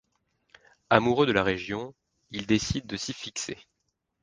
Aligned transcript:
Amoureux 0.89 1.27
de 1.27 1.31
la 1.31 1.43
région, 1.43 1.93
il 2.31 2.47
décide 2.47 2.87
de 2.87 2.97
s’y 2.97 3.13
fixer. 3.13 3.59